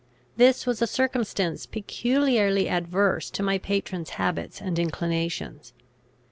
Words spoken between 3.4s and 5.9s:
my patron's habits and inclinations.